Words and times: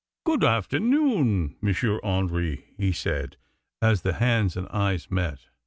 "Good 0.25 0.43
afternoon, 0.43 1.57
M. 1.61 1.73
Hendry," 2.01 2.65
he 2.75 2.91
said, 2.91 3.37
as 3.83 4.01
the 4.01 4.13
hands 4.13 4.57
and 4.57 4.67
eyes 4.69 5.11
met. 5.11 5.49